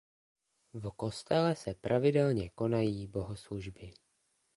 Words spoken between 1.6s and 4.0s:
pravidelně konají bohoslužby.